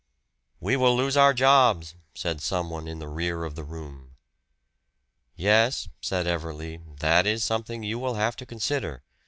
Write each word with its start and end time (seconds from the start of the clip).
"We 0.59 0.75
will 0.77 0.95
lose 0.97 1.15
our 1.15 1.31
jobs," 1.31 1.93
said 2.15 2.41
some 2.41 2.71
one 2.71 2.87
in 2.87 2.97
the 2.97 3.07
rear 3.07 3.43
of 3.45 3.53
the 3.53 3.63
room. 3.63 4.15
"Yes," 5.35 5.89
said 6.01 6.25
Everley, 6.25 6.81
"that 7.01 7.27
is 7.27 7.43
something 7.43 7.83
you 7.83 7.99
will 7.99 8.15
have 8.15 8.35
to 8.37 8.45
consider. 8.47 9.03